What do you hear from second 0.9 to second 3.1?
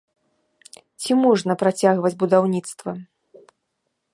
Ці можна працягваць будаўніцтва?